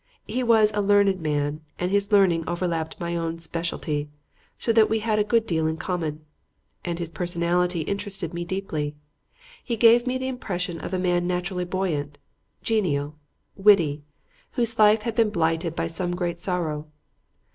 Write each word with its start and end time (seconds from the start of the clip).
He 0.25 0.41
was 0.41 0.71
a 0.73 0.81
learned 0.81 1.21
man 1.21 1.61
and 1.77 1.91
his 1.91 2.11
learning 2.11 2.43
overlapped 2.47 2.99
my 2.99 3.15
own 3.15 3.37
specialty, 3.37 4.09
so 4.57 4.73
that 4.73 4.89
we 4.89 4.97
had 4.97 5.19
a 5.19 5.23
good 5.23 5.45
deal 5.45 5.67
in 5.67 5.77
common. 5.77 6.25
And 6.83 6.97
his 6.97 7.11
personality 7.11 7.81
interested 7.81 8.33
me 8.33 8.43
deeply. 8.43 8.95
He 9.63 9.77
gave 9.77 10.07
me 10.07 10.17
the 10.17 10.27
impression 10.27 10.79
of 10.79 10.95
a 10.95 10.97
man 10.97 11.27
naturally 11.27 11.65
buoyant, 11.65 12.17
genial, 12.63 13.13
witty, 13.55 14.01
whose 14.53 14.79
life 14.79 15.03
had 15.03 15.13
been 15.13 15.29
blighted 15.29 15.75
by 15.75 15.85
some 15.85 16.15
great 16.15 16.41
sorrow. 16.41 16.87